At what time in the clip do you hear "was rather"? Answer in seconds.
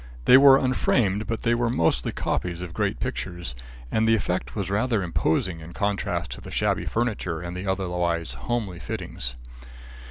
4.55-5.03